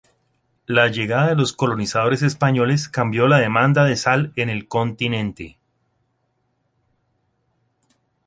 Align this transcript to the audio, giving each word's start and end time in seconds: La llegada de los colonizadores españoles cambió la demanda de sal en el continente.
La 0.65 0.87
llegada 0.87 1.27
de 1.27 1.35
los 1.35 1.53
colonizadores 1.53 2.23
españoles 2.23 2.89
cambió 2.89 3.27
la 3.27 3.37
demanda 3.37 3.85
de 3.85 3.95
sal 3.95 4.33
en 4.35 4.49
el 4.49 4.67
continente. 4.67 5.59